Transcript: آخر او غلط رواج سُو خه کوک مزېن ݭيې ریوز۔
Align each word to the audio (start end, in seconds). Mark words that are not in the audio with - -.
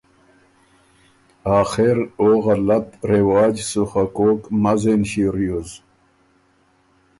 آخر 1.61 1.95
او 2.21 2.27
غلط 2.45 2.87
رواج 3.13 3.55
سُو 3.69 3.83
خه 3.91 4.03
کوک 4.15 4.41
مزېن 4.63 5.01
ݭيې 5.09 5.27
ریوز۔ 5.35 5.69